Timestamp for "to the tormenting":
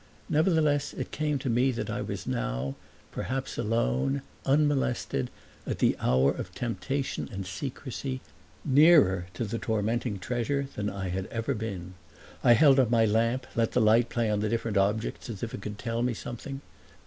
9.35-10.17